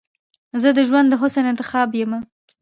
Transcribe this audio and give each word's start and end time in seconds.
زه 0.61 0.69
دژوند 0.79 1.07
د 1.09 1.13
حسن 1.21 1.43
انتخاب 1.51 1.89
یمه 2.01 2.19